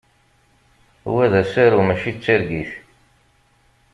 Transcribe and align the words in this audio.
Wa 1.13 1.25
d 1.31 1.33
asaru 1.41 1.81
mačči 1.87 2.11
d 2.15 2.17
targit! 2.23 2.71